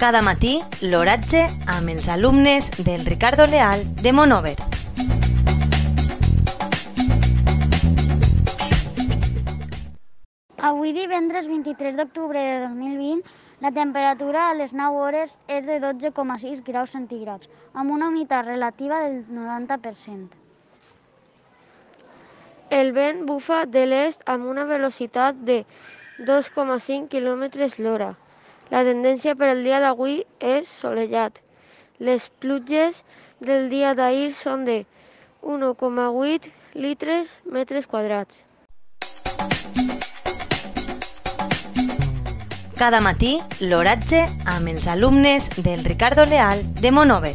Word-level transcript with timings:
Cada 0.00 0.22
matí, 0.24 0.54
l'oratge 0.80 1.42
amb 1.68 1.90
els 1.92 2.06
alumnes 2.08 2.70
del 2.86 3.02
Ricardo 3.04 3.44
Leal 3.44 3.82
de 4.00 4.14
Monover. 4.16 4.54
Avui 10.56 10.94
divendres 10.96 11.50
23 11.52 11.98
d'octubre 11.98 12.40
de 12.40 12.62
2020, 12.62 13.28
la 13.60 13.74
temperatura 13.76 14.46
a 14.48 14.54
les 14.56 14.72
9 14.72 15.02
hores 15.04 15.36
és 15.52 15.68
de 15.68 15.76
12,6 15.84 16.64
graus 16.64 16.96
centígrads, 16.96 17.52
amb 17.74 17.92
una 17.92 18.08
humitat 18.08 18.48
relativa 18.48 19.02
del 19.04 19.20
90%. 19.28 20.32
El 22.70 22.96
vent 22.96 23.26
bufa 23.28 23.66
de 23.68 23.84
l'est 23.84 24.24
amb 24.24 24.48
una 24.48 24.64
velocitat 24.64 25.44
de 25.44 25.60
2,5 26.24 27.12
km 27.12 27.68
l'hora. 27.84 28.14
La 28.70 28.84
tendència 28.86 29.34
per 29.34 29.48
al 29.50 29.64
dia 29.66 29.80
d'avui 29.82 30.20
és 30.38 30.68
solellat. 30.70 31.40
Les 31.98 32.28
pluges 32.40 33.02
del 33.42 33.68
dia 33.72 33.94
d'ahir 33.98 34.30
són 34.34 34.64
de 34.64 34.84
1,8 35.42 36.48
litres 36.74 37.34
metres 37.44 37.90
quadrats. 37.90 38.44
Cada 42.80 43.02
matí, 43.04 43.34
l'oratge 43.60 44.22
amb 44.48 44.70
els 44.72 44.86
alumnes 44.88 45.50
del 45.58 45.84
Ricardo 45.84 46.24
Leal 46.24 46.62
de 46.80 46.90
Monover. 46.90 47.34